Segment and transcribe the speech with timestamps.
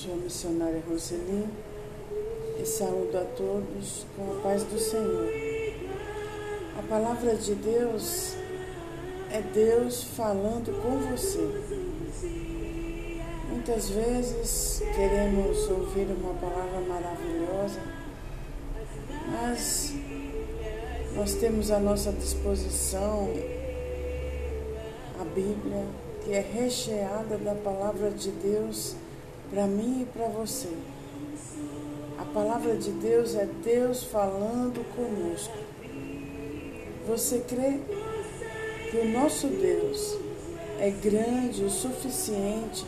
[0.00, 1.46] sou a missionária Roseli
[2.58, 5.28] e saúdo a todos com a paz do Senhor.
[6.78, 8.34] A palavra de Deus
[9.30, 11.46] é Deus falando com você.
[13.50, 17.82] Muitas vezes queremos ouvir uma palavra maravilhosa,
[19.30, 19.92] mas
[21.14, 23.28] nós temos à nossa disposição
[25.20, 25.84] a Bíblia,
[26.24, 28.96] que é recheada da palavra de Deus
[29.50, 30.68] para mim e para você.
[32.18, 35.56] A palavra de Deus é Deus falando conosco.
[37.08, 37.80] Você crê
[38.90, 40.16] que o nosso Deus
[40.78, 42.84] é grande o suficiente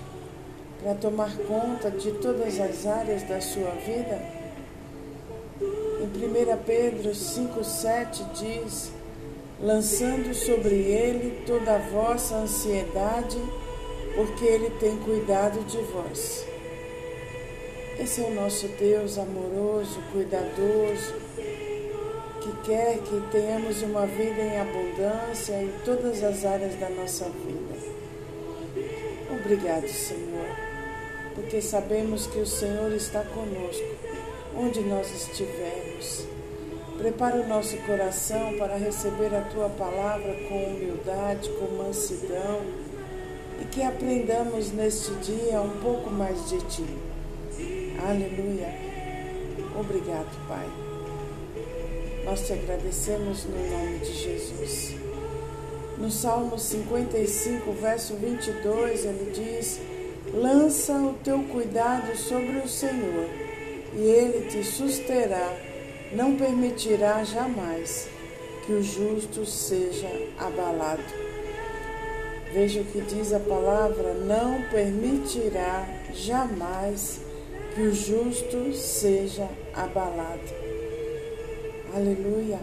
[0.82, 4.22] para tomar conta de todas as áreas da sua vida?
[6.00, 8.92] Em 1 Pedro 5,7 diz:
[9.60, 13.38] lançando sobre ele toda a vossa ansiedade,
[14.16, 16.51] porque ele tem cuidado de vós.
[17.98, 21.14] Esse é o nosso Deus amoroso, cuidadoso,
[22.40, 27.74] que quer que tenhamos uma vida em abundância em todas as áreas da nossa vida.
[29.30, 30.46] Obrigado, Senhor,
[31.34, 33.86] porque sabemos que o Senhor está conosco,
[34.56, 36.26] onde nós estivermos.
[36.96, 42.60] Prepara o nosso coração para receber a tua palavra com humildade, com mansidão
[43.60, 47.11] e que aprendamos neste dia um pouco mais de ti.
[48.04, 48.66] Aleluia.
[49.78, 50.66] Obrigado, Pai.
[52.24, 54.96] Nós te agradecemos no nome de Jesus.
[55.98, 59.80] No Salmo 55, verso 22, ele diz:
[60.34, 63.28] Lança o teu cuidado sobre o Senhor,
[63.94, 65.56] e ele te susterá,
[66.12, 68.08] não permitirá jamais
[68.66, 71.04] que o justo seja abalado.
[72.52, 77.20] Veja o que diz a palavra: não permitirá jamais
[77.74, 80.40] que o justo seja abalado.
[81.94, 82.58] Aleluia.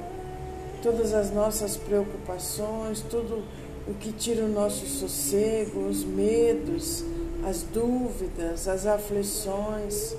[0.84, 3.44] Todas as nossas preocupações, tudo
[3.88, 7.04] o que tira o nosso sossego, os medos,
[7.44, 10.16] as dúvidas, as aflições.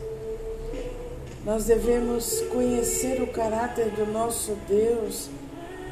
[1.44, 5.30] Nós devemos conhecer o caráter do nosso Deus,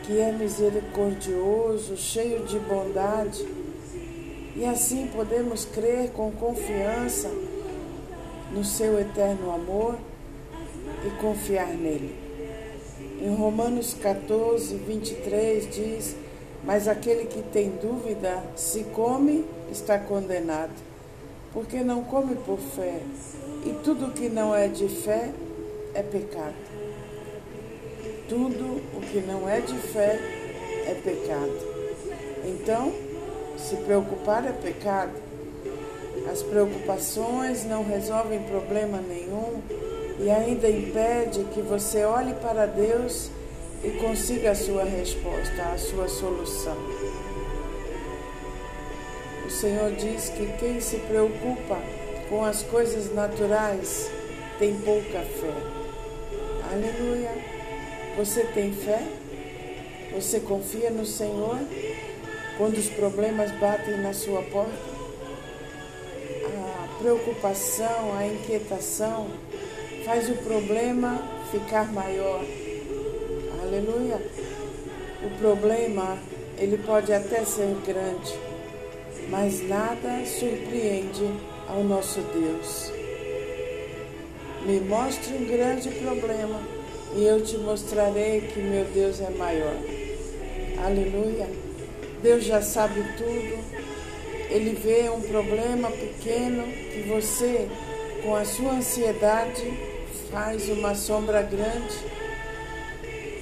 [0.02, 3.46] que é misericordioso, cheio de bondade,
[4.56, 7.30] e assim podemos crer com confiança
[8.52, 9.96] no seu eterno amor
[11.06, 12.14] e confiar nele.
[13.20, 16.16] Em Romanos 14, 23 diz:
[16.64, 20.72] Mas aquele que tem dúvida, se come, está condenado,
[21.52, 23.00] porque não come por fé,
[23.64, 25.30] e tudo que não é de fé
[25.94, 26.54] é pecado.
[28.28, 30.18] Tudo o que não é de fé
[30.86, 31.78] é pecado.
[32.44, 32.92] Então,
[33.56, 35.12] se preocupar é pecado,
[36.30, 39.62] as preocupações não resolvem problema nenhum
[40.20, 43.30] e ainda impede que você olhe para Deus
[43.82, 46.76] e consiga a sua resposta, a sua solução.
[49.46, 51.78] O Senhor diz que quem se preocupa
[52.28, 54.10] com as coisas naturais
[54.58, 55.54] tem pouca fé.
[56.70, 57.30] Aleluia.
[58.16, 59.00] Você tem fé?
[60.12, 61.58] Você confia no Senhor
[62.58, 64.87] quando os problemas batem na sua porta?
[66.98, 69.28] Preocupação, a inquietação
[70.04, 72.44] faz o problema ficar maior.
[73.62, 74.20] Aleluia.
[75.22, 76.18] O problema,
[76.58, 78.38] ele pode até ser grande,
[79.30, 81.28] mas nada surpreende
[81.68, 82.92] ao nosso Deus.
[84.64, 86.60] Me mostre um grande problema
[87.16, 89.76] e eu te mostrarei que meu Deus é maior.
[90.84, 91.48] Aleluia.
[92.22, 93.58] Deus já sabe tudo,
[94.50, 97.68] ele vê um problema pequeno que você,
[98.22, 99.72] com a sua ansiedade,
[100.30, 101.96] faz uma sombra grande.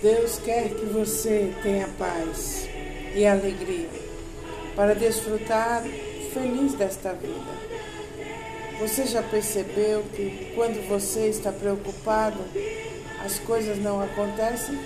[0.03, 2.69] Deus quer que você tenha paz
[3.15, 3.89] e alegria
[4.75, 5.83] para desfrutar
[6.35, 7.67] feliz desta vida.
[8.81, 12.39] Você já percebeu que quando você está preocupado,
[13.25, 14.79] as coisas não acontecem?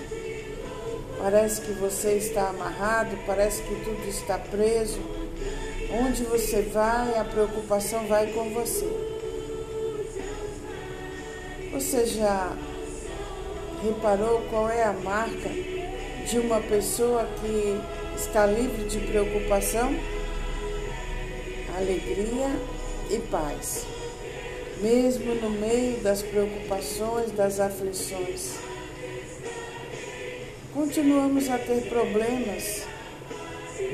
[1.21, 5.20] Parece que você está amarrado, parece que tudo está preso
[5.93, 8.87] Onde você vai, a preocupação vai com você.
[11.73, 12.55] Você já
[13.83, 15.49] reparou qual é a marca
[16.29, 17.77] de uma pessoa que
[18.15, 19.93] está livre de preocupação?
[21.77, 22.47] Alegria
[23.09, 23.85] e paz,
[24.81, 28.55] mesmo no meio das preocupações, das aflições.
[30.73, 32.83] Continuamos a ter problemas,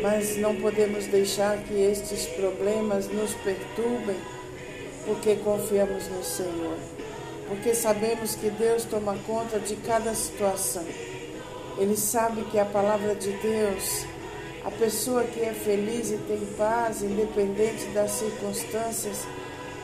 [0.02, 4.18] mas não podemos deixar que estes problemas nos perturbem
[5.06, 6.78] porque confiamos no Senhor.
[7.48, 10.86] Porque sabemos que Deus toma conta de cada situação.
[11.78, 14.06] Ele sabe que a palavra de Deus,
[14.66, 19.26] a pessoa que é feliz e tem paz, independente das circunstâncias,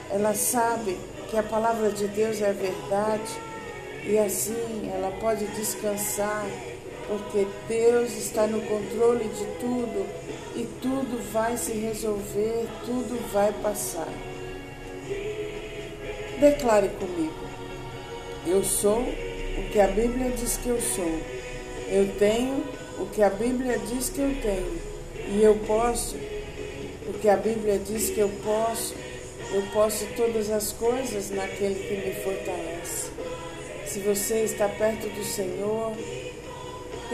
[0.09, 0.97] ela sabe
[1.29, 3.31] que a palavra de Deus é verdade
[4.05, 6.45] e assim ela pode descansar,
[7.07, 10.05] porque Deus está no controle de tudo
[10.55, 14.07] e tudo vai se resolver, tudo vai passar.
[16.39, 17.47] Declare comigo:
[18.45, 21.19] Eu sou o que a Bíblia diz que eu sou.
[21.87, 22.63] Eu tenho
[22.97, 24.81] o que a Bíblia diz que eu tenho.
[25.29, 26.15] E eu posso
[27.07, 28.95] o que a Bíblia diz que eu posso.
[29.53, 33.11] Eu posso todas as coisas naquele que me fortalece.
[33.85, 35.93] Se você está perto do Senhor,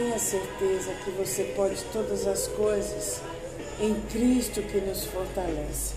[0.00, 3.20] tenha certeza que você pode todas as coisas
[3.78, 5.94] em Cristo que nos fortalece.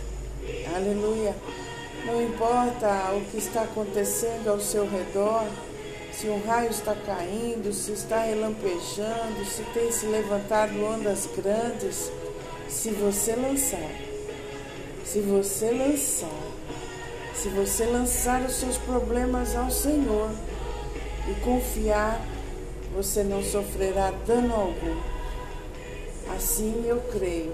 [0.76, 1.34] Aleluia.
[2.06, 5.46] Não importa o que está acontecendo ao seu redor,
[6.12, 12.12] se um raio está caindo, se está relampejando, se tem se levantado ondas grandes,
[12.68, 13.90] se você lançar,
[15.06, 16.42] se você lançar,
[17.34, 20.30] se você lançar os seus problemas ao Senhor
[21.30, 22.20] e confiar,
[22.94, 25.01] você não sofrerá dano algum.
[26.36, 27.54] Assim eu creio.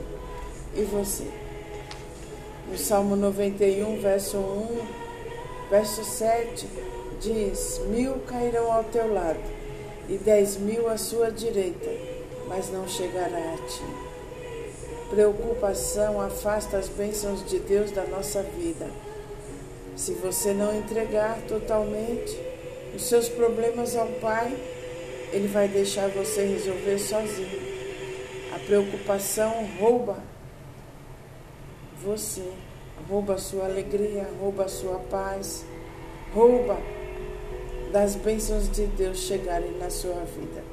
[0.76, 1.26] E você?
[2.70, 4.78] No Salmo 91, verso 1,
[5.70, 6.68] verso 7,
[7.20, 9.40] diz: Mil cairão ao teu lado
[10.08, 11.90] e dez mil à sua direita,
[12.48, 13.84] mas não chegará a ti.
[15.10, 18.88] Preocupação afasta as bênçãos de Deus da nossa vida.
[19.96, 22.40] Se você não entregar totalmente
[22.96, 24.56] os seus problemas ao Pai,
[25.32, 27.60] Ele vai deixar você resolver sozinho.
[28.54, 30.18] A preocupação rouba
[32.04, 32.52] você.
[33.10, 35.66] Rouba a sua alegria, rouba a sua paz,
[36.34, 36.78] rouba
[37.92, 40.64] das bênçãos de Deus chegarem na sua vida.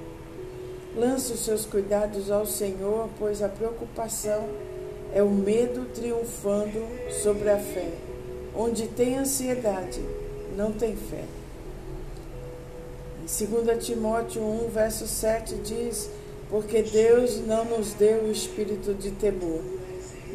[0.96, 4.48] Lance os seus cuidados ao Senhor, pois a preocupação
[5.14, 6.86] é o medo triunfando
[7.22, 7.90] sobre a fé.
[8.54, 10.00] Onde tem ansiedade,
[10.56, 11.24] não tem fé.
[13.26, 16.08] Em 2 Timóteo 1, verso 7 diz:
[16.48, 19.62] Porque Deus não nos deu o espírito de temor,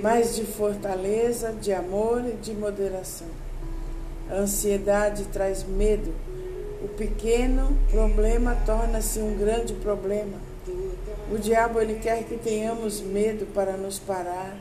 [0.02, 3.30] mas de fortaleza, de amor e de moderação.
[4.30, 6.14] A ansiedade traz medo.
[6.84, 10.38] O pequeno problema torna-se um grande problema.
[11.32, 14.58] O diabo ele quer que tenhamos medo para nos parar.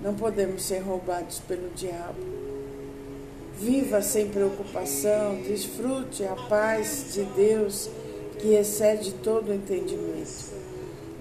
[0.00, 2.16] Não podemos ser roubados pelo diabo.
[3.62, 7.88] Viva sem preocupação, desfrute a paz de Deus
[8.40, 10.50] que excede todo entendimento.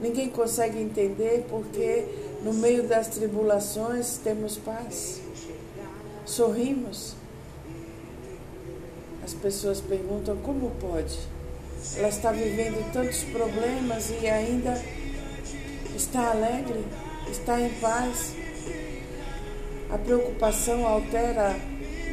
[0.02, 2.04] Ninguém consegue entender porque
[2.42, 5.22] no meio das tribulações temos paz.
[6.26, 7.14] Sorrimos.
[9.24, 11.20] As pessoas perguntam como pode.
[11.96, 14.84] Ela está vivendo tantos problemas e ainda
[15.96, 16.84] está alegre,
[17.30, 18.34] está em paz.
[19.92, 21.56] A preocupação altera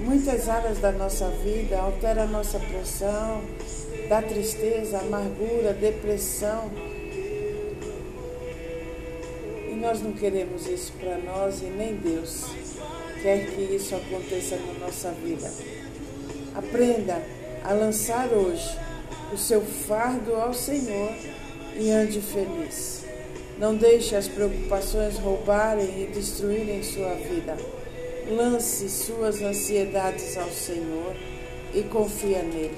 [0.01, 3.43] muitas áreas da nossa vida, altera a nossa pressão,
[4.09, 6.71] dá tristeza, amargura, depressão
[9.79, 12.47] nós não queremos isso para nós e nem Deus
[13.23, 15.51] quer que isso aconteça na nossa vida.
[16.55, 17.23] Aprenda
[17.65, 18.77] a lançar hoje
[19.33, 21.13] o seu fardo ao Senhor
[21.77, 23.05] e ande feliz.
[23.59, 27.57] Não deixe as preocupações roubarem e destruírem sua vida.
[28.31, 31.17] Lance suas ansiedades ao Senhor
[31.75, 32.77] e confia nele.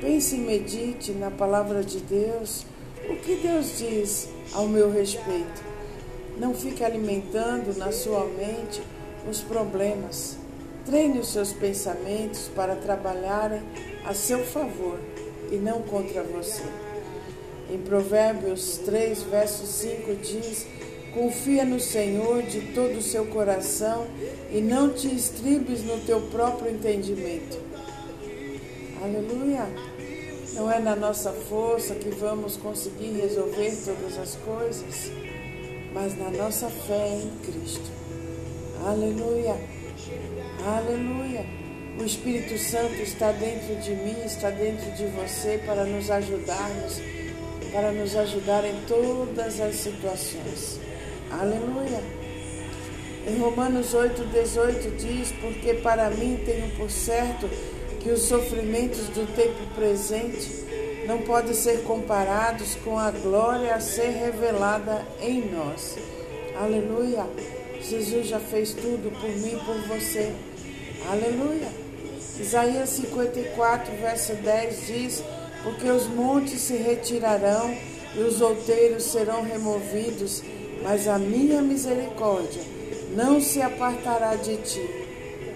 [0.00, 2.64] Pense e medite na palavra de Deus.
[3.08, 5.64] O que Deus diz ao meu respeito?
[6.38, 8.80] Não fique alimentando na sua mente
[9.28, 10.36] os problemas.
[10.86, 13.62] Treine os seus pensamentos para trabalharem
[14.04, 15.00] a seu favor
[15.50, 16.62] e não contra você.
[17.68, 20.66] Em Provérbios 3, verso 5 diz:
[21.12, 24.06] Confia no Senhor de todo o seu coração
[24.52, 27.58] e não te estribes no teu próprio entendimento.
[29.02, 29.66] Aleluia!
[30.54, 35.10] Não é na nossa força que vamos conseguir resolver todas as coisas
[35.92, 37.90] mas na nossa fé em Cristo.
[38.86, 39.56] Aleluia!
[40.64, 41.44] Aleluia!
[41.98, 47.00] O Espírito Santo está dentro de mim, está dentro de você para nos ajudarmos,
[47.72, 50.80] para nos ajudar em todas as situações.
[51.30, 52.02] Aleluia!
[53.26, 57.48] Em Romanos 8, 18 diz: Porque para mim tenho por certo
[58.00, 60.64] que os sofrimentos do tempo presente
[61.06, 65.96] não podem ser comparados com a glória a ser revelada em nós.
[66.56, 67.26] Aleluia!
[67.80, 70.32] Jesus já fez tudo por mim e por você.
[71.08, 71.68] Aleluia.
[72.38, 75.24] Isaías 54, verso 10 diz:
[75.62, 77.74] Porque os montes se retirarão
[78.14, 80.42] e os outeiros serão removidos,
[80.82, 82.62] mas a minha misericórdia
[83.14, 85.06] não se apartará de ti,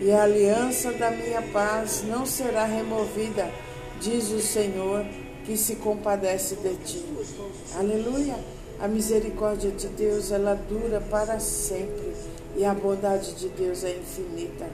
[0.00, 3.50] e a aliança da minha paz não será removida,
[4.00, 5.04] diz o Senhor,
[5.44, 7.04] que se compadece de ti.
[7.76, 8.36] Aleluia.
[8.80, 12.12] A misericórdia de Deus, ela dura para sempre
[12.56, 14.66] e a bondade de Deus é infinita.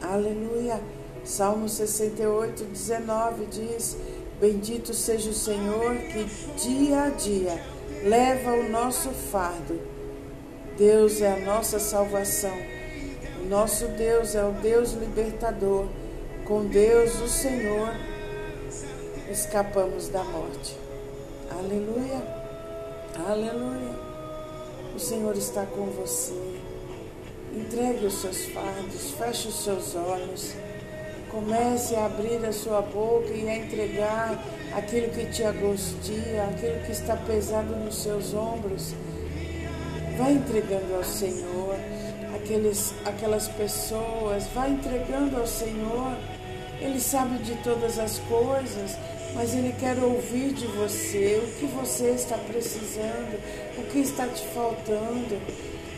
[0.00, 0.80] Aleluia.
[1.24, 3.96] Salmo 68, 19 diz:
[4.40, 6.24] Bendito seja o Senhor que
[6.56, 7.60] dia a dia
[8.02, 9.78] leva o nosso fardo.
[10.80, 12.56] Deus é a nossa salvação.
[13.42, 15.84] O nosso Deus é o Deus libertador.
[16.46, 17.94] Com Deus, o Senhor,
[19.30, 20.74] escapamos da morte.
[21.50, 22.22] Aleluia.
[23.28, 23.94] Aleluia.
[24.96, 26.32] O Senhor está com você.
[27.54, 30.54] Entregue os seus fardos, feche os seus olhos.
[31.30, 34.42] Comece a abrir a sua boca e a entregar
[34.74, 38.94] aquilo que te angustia, aquilo que está pesado nos seus ombros.
[40.20, 41.76] Vai entregando ao Senhor
[42.34, 46.14] aqueles, aquelas pessoas, vai entregando ao Senhor.
[46.78, 48.98] Ele sabe de todas as coisas,
[49.34, 53.40] mas Ele quer ouvir de você o que você está precisando,
[53.78, 55.40] o que está te faltando.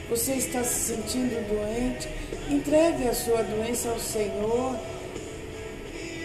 [0.09, 2.09] Você está se sentindo doente?
[2.49, 4.77] Entregue a sua doença ao Senhor,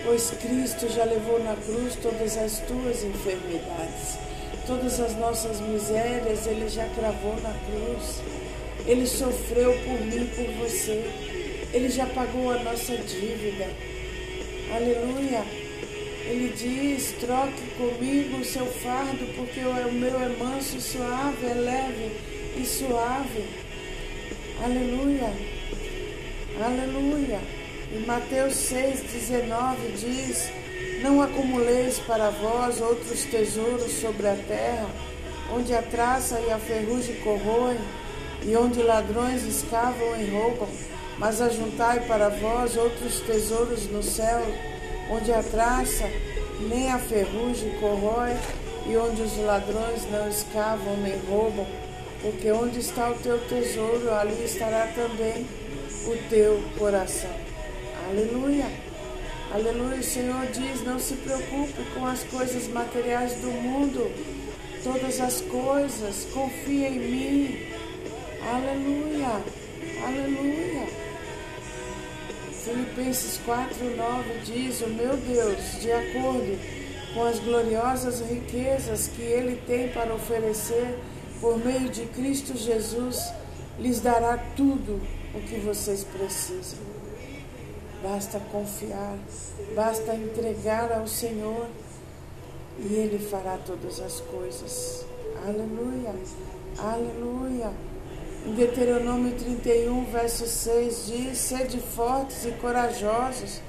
[0.06, 4.20] pois Cristo já levou na cruz todas as tuas enfermidades,
[4.68, 8.22] todas as nossas misérias, Ele já cravou na cruz.
[8.86, 11.04] Ele sofreu por mim, por você.
[11.74, 13.68] Ele já pagou a nossa dívida.
[14.76, 15.44] Aleluia.
[16.30, 22.12] Ele diz: troque comigo o seu fardo, porque o meu é manso suave, é leve
[22.62, 23.46] e suave.
[24.64, 25.32] Aleluia.
[26.62, 27.57] Aleluia.
[27.92, 30.50] Em Mateus 6,19 diz:
[31.02, 34.90] Não acumuleis para vós outros tesouros sobre a terra,
[35.54, 37.78] onde a traça e a ferrugem corroem,
[38.44, 40.68] e onde ladrões escavam e roubam,
[41.18, 44.42] mas ajuntai para vós outros tesouros no céu,
[45.10, 46.10] onde a traça
[46.70, 48.36] nem a ferrugem corrói,
[48.86, 51.66] e onde os ladrões não escavam nem roubam
[52.22, 55.46] porque onde está o teu tesouro, ali estará também
[56.06, 57.47] o teu coração.
[58.10, 58.72] Aleluia.
[59.54, 60.00] Aleluia.
[60.00, 64.10] O Senhor diz: não se preocupe com as coisas materiais do mundo,
[64.82, 67.60] todas as coisas, confia em mim.
[68.42, 69.44] Aleluia.
[70.06, 70.88] Aleluia.
[72.64, 76.58] Filipenses 4:9 diz: "O meu Deus, de acordo
[77.14, 80.98] com as gloriosas riquezas que ele tem para oferecer
[81.42, 83.20] por meio de Cristo Jesus,
[83.80, 85.02] lhes dará tudo
[85.36, 86.97] o que vocês precisam.
[88.02, 89.18] Basta confiar,
[89.76, 91.68] basta entregar ao Senhor
[92.80, 95.06] e Ele fará todas as coisas.
[95.46, 96.14] Aleluia,
[96.78, 97.72] aleluia.
[98.46, 103.62] Em Deuteronômio 31, verso 6 diz: Sede fortes e corajosos,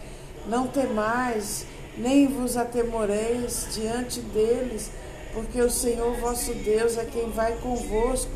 [0.46, 1.64] não temais,
[1.96, 4.90] nem vos atemoreis diante deles
[5.32, 8.32] porque o Senhor vosso Deus é quem vai convosco,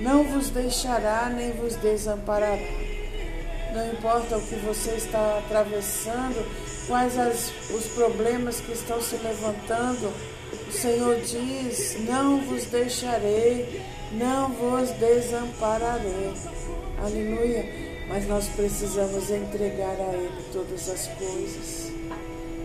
[0.00, 2.58] não vos deixará nem vos desamparará.
[3.74, 6.46] Não importa o que você está atravessando,
[6.86, 10.12] quais as, os problemas que estão se levantando,
[10.68, 16.32] o Senhor diz: Não vos deixarei, não vos desampararei.
[17.02, 17.64] Aleluia.
[18.08, 21.92] Mas nós precisamos entregar a Ele todas as coisas.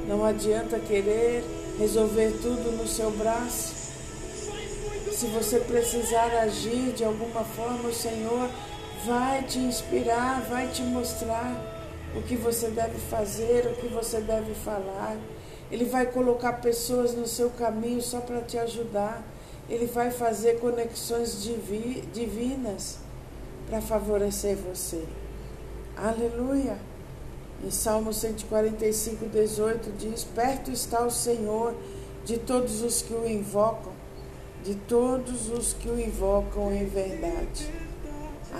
[0.08, 1.44] Não adianta querer
[1.80, 3.74] resolver tudo no seu braço.
[5.12, 8.48] Se você precisar agir de alguma forma, o Senhor
[9.06, 11.56] vai te inspirar, vai te mostrar
[12.16, 15.18] o que você deve fazer, o que você deve falar.
[15.72, 19.24] Ele vai colocar pessoas no seu caminho só para te ajudar.
[19.70, 22.98] Ele vai fazer conexões divi divinas
[23.70, 25.04] para favorecer você.
[25.96, 26.78] Aleluia.
[27.64, 31.76] Em Salmo 145, 18 diz: Perto está o Senhor
[32.26, 33.92] de todos os que o invocam,
[34.64, 37.89] de todos os que o invocam em verdade.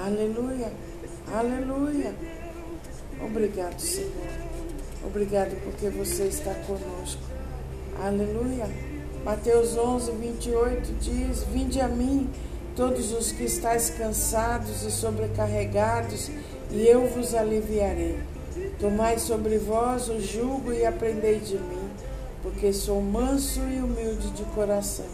[0.10, 0.72] Aleluia,
[1.32, 2.16] aleluia.
[3.24, 4.10] Obrigado, Senhor.
[5.06, 7.22] Obrigado porque você está conosco.
[8.02, 8.68] Aleluia.
[9.24, 12.28] Mateus 11, 28 diz: Vinde a mim,
[12.76, 16.32] todos os que estáis cansados e sobrecarregados,
[16.72, 18.18] e eu vos aliviarei.
[18.80, 21.88] Tomai sobre vós o jugo e aprendei de mim,
[22.42, 25.06] porque sou manso e humilde de coração,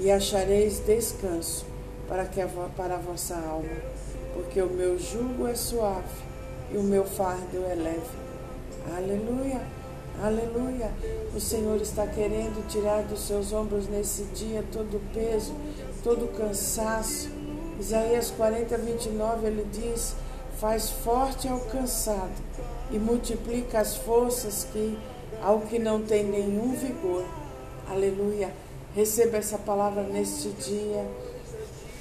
[0.00, 1.66] e achareis descanso
[2.08, 2.40] para, que
[2.76, 3.91] para a vossa alma,
[4.34, 6.22] porque o meu jugo é suave
[6.72, 8.22] e o meu fardo é leve.
[8.96, 9.60] Aleluia.
[10.22, 10.90] Aleluia.
[11.34, 15.54] O Senhor está querendo tirar dos seus ombros nesse dia todo o peso,
[16.02, 17.30] todo o cansaço.
[17.78, 20.14] Isaías 40, 29, ele diz:
[20.60, 22.30] Faz forte ao cansado
[22.90, 24.98] e multiplica as forças que
[25.42, 27.24] ao que não tem nenhum vigor.
[27.88, 28.52] Aleluia.
[28.94, 31.04] Receba essa palavra neste dia.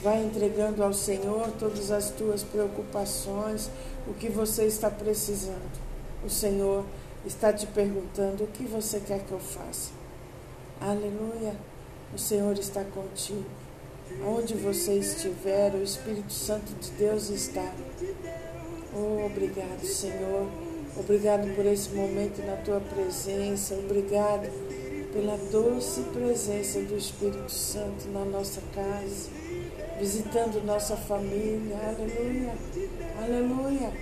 [0.03, 3.69] Vai entregando ao Senhor todas as tuas preocupações,
[4.07, 5.79] o que você está precisando.
[6.23, 6.83] O Senhor
[7.25, 9.91] está te perguntando: o que você quer que eu faça?
[10.79, 11.55] Aleluia.
[12.13, 13.45] O Senhor está contigo.
[14.25, 17.73] Onde você estiver, o Espírito Santo de Deus está.
[18.93, 20.47] Oh, obrigado, Senhor.
[20.97, 23.75] Obrigado por esse momento na tua presença.
[23.75, 24.49] Obrigado
[25.13, 29.29] pela doce presença do Espírito Santo na nossa casa,
[30.01, 31.77] visitando nossa família.
[31.77, 32.53] Aleluia.
[33.23, 33.93] Aleluia.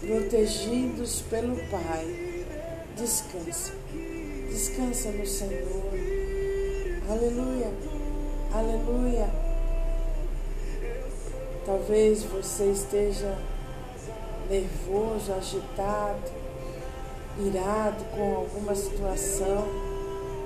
[0.00, 2.46] Protegidos pelo Pai.
[2.96, 3.74] Descansa.
[4.48, 5.92] Descansa no Senhor.
[7.10, 7.70] Aleluia.
[8.50, 9.28] Aleluia.
[11.66, 13.36] Talvez você esteja
[14.48, 16.32] nervoso, agitado,
[17.38, 19.66] irado com alguma situação,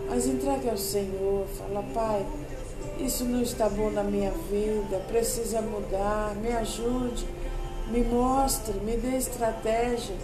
[0.09, 2.27] mas entregue ao Senhor, fala, Pai,
[3.04, 7.26] isso não está bom na minha vida, precisa mudar, me ajude,
[7.90, 10.14] me mostre, me dê estratégia.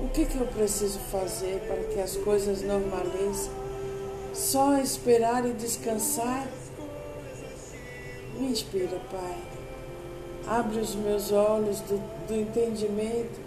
[0.00, 3.52] O que, que eu preciso fazer para que as coisas normalizem?
[4.32, 6.46] Só esperar e descansar?
[8.38, 9.38] Me inspira, Pai.
[10.46, 13.40] Abre os meus olhos do, do entendimento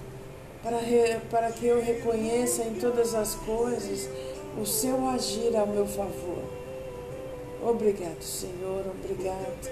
[0.63, 4.09] para, re, para que eu reconheça em todas as coisas
[4.59, 6.58] o seu agir ao meu favor.
[7.61, 9.69] Obrigado, Senhor, obrigado.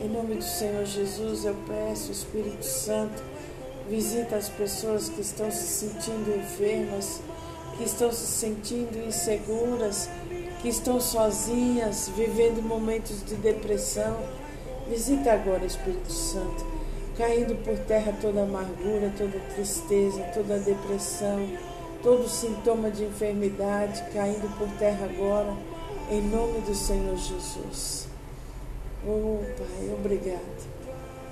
[0.00, 3.22] Em nome do Senhor Jesus, eu peço, Espírito Santo,
[3.88, 7.20] visita as pessoas que estão se sentindo enfermas,
[7.76, 10.08] que estão se sentindo inseguras,
[10.60, 14.16] que estão sozinhas, vivendo momentos de depressão.
[14.88, 16.66] Visita agora, Espírito Santo,
[17.16, 21.48] caindo por terra toda amargura, toda tristeza, toda depressão,
[22.02, 25.54] todo sintoma de enfermidade, caindo por terra agora,
[26.10, 28.08] em nome do Senhor Jesus.
[29.06, 30.74] Oh, Pai, obrigado.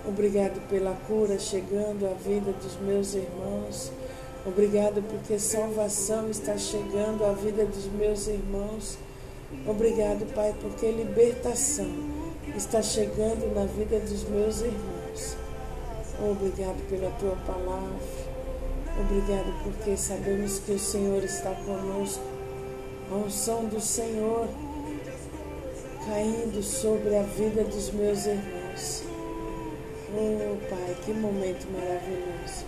[0.07, 3.93] Obrigado pela cura chegando à vida dos meus irmãos.
[4.45, 8.99] Obrigado porque salvação está chegando à vida dos meus irmãos.
[9.67, 11.87] Obrigado, Pai, porque libertação
[12.57, 15.37] está chegando na vida dos meus irmãos.
[16.21, 18.33] Obrigado pela tua palavra.
[19.01, 22.32] Obrigado porque sabemos que o Senhor está conosco.
[23.13, 24.49] A unção do Senhor
[26.07, 29.05] caindo sobre a vida dos meus irmãos.
[30.15, 32.65] Oh, Pai, que momento maravilhoso.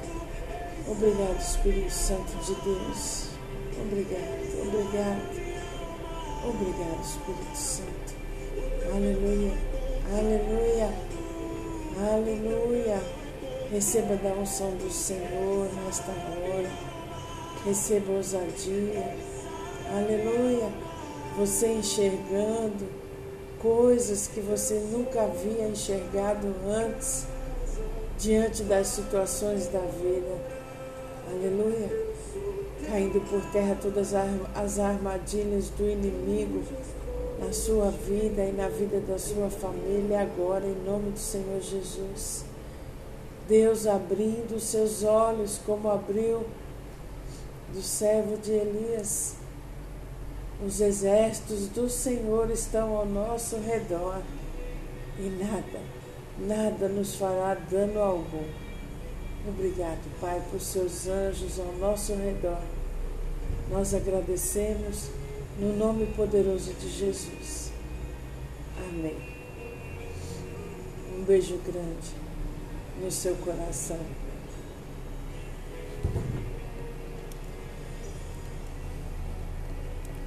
[0.87, 3.29] Obrigado, Espírito Santo de Deus.
[3.81, 5.45] Obrigado, obrigado.
[6.47, 8.15] Obrigado, Espírito Santo.
[8.95, 9.53] Aleluia.
[10.13, 10.95] Aleluia.
[12.13, 13.03] Aleluia.
[13.71, 16.71] Receba da unção do Senhor nesta hora.
[17.65, 19.34] Receba ousadia.
[19.91, 20.73] Aleluia.
[21.37, 22.87] Você enxergando
[23.61, 27.27] coisas que você nunca havia enxergado antes
[28.19, 30.39] diante das situações da vida.
[31.31, 31.91] Aleluia.
[32.87, 34.13] Caindo por terra todas
[34.55, 36.63] as armadilhas do inimigo
[37.39, 42.45] na sua vida e na vida da sua família agora, em nome do Senhor Jesus.
[43.49, 46.45] Deus abrindo seus olhos, como abriu
[47.73, 49.44] do servo de Elias.
[50.67, 54.23] Os exércitos do Senhor estão ao nosso redor
[55.19, 55.81] e nada,
[56.39, 58.45] nada nos fará dano algum.
[59.47, 62.63] Obrigado, Pai, por seus anjos ao nosso redor.
[63.71, 65.11] Nós agradecemos
[65.59, 67.71] no nome poderoso de Jesus.
[68.89, 69.17] Amém.
[71.15, 72.11] Um beijo grande
[73.03, 74.01] no seu coração.